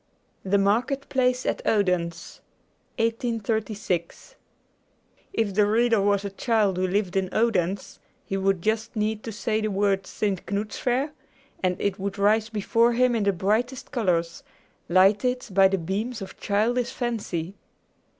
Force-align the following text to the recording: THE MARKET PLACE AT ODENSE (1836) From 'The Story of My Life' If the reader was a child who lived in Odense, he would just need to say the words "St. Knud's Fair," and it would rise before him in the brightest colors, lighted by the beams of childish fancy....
THE 0.43 0.57
MARKET 0.57 1.09
PLACE 1.09 1.45
AT 1.45 1.61
ODENSE 1.63 2.41
(1836) 2.97 4.33
From 4.33 4.33
'The 4.33 4.33
Story 4.33 4.33
of 4.33 4.55
My 4.57 5.13
Life' 5.13 5.27
If 5.31 5.55
the 5.55 5.67
reader 5.71 6.01
was 6.01 6.25
a 6.25 6.29
child 6.31 6.77
who 6.77 6.87
lived 6.87 7.15
in 7.15 7.29
Odense, 7.31 7.99
he 8.25 8.35
would 8.35 8.63
just 8.63 8.95
need 8.95 9.21
to 9.21 9.31
say 9.31 9.61
the 9.61 9.69
words 9.69 10.09
"St. 10.09 10.43
Knud's 10.47 10.79
Fair," 10.79 11.11
and 11.61 11.79
it 11.79 11.99
would 11.99 12.17
rise 12.17 12.49
before 12.49 12.93
him 12.93 13.13
in 13.13 13.25
the 13.25 13.31
brightest 13.31 13.91
colors, 13.91 14.41
lighted 14.89 15.45
by 15.51 15.67
the 15.67 15.77
beams 15.77 16.19
of 16.23 16.39
childish 16.39 16.91
fancy.... 16.91 17.53